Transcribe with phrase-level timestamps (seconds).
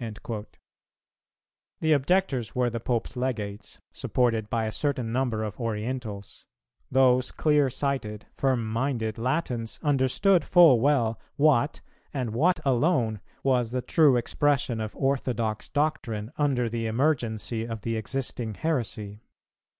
[0.00, 0.46] "[310:1]
[1.78, 6.44] The objectors were the Pope's Legates, supported by a certain number of Orientals:
[6.90, 11.80] those clear sighted, firm minded Latins understood full well what
[12.12, 17.94] and what alone was the true expression of orthodox doctrine under the emergency of the
[17.96, 19.20] existing heresy.